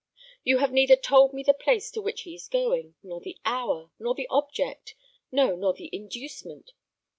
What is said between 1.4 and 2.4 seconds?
the place to which he